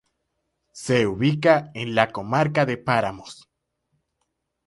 [0.73, 3.47] Se ubica en la comarca de Páramos.